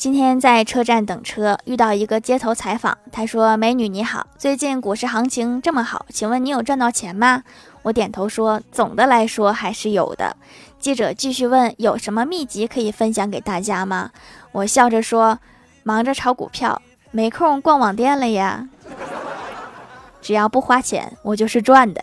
[0.00, 7.42] 今天在车站等车遇到一个街头采访他说美女你好最近股市行情这么好请问你有赚到钱吗？
[7.82, 10.34] 我点头说总的来说还是有的。
[10.78, 14.10] 记者继续问有什么秘籍可以分享给大家吗？
[14.52, 15.38] 我笑着说
[15.82, 16.80] 忙着炒股票
[17.10, 18.70] 没空逛网店了呀。
[20.22, 22.02] 只要不花钱我就是赚的。